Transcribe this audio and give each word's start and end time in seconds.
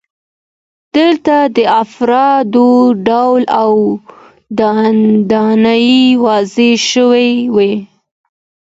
دلته 0.95 1.37
د 1.57 1.57
افرادو 1.83 2.69
رول 3.07 3.43
او 3.61 3.73
دندې 4.59 5.83
واضحې 6.23 6.71
شوې 6.91 7.29
وي. 7.55 7.73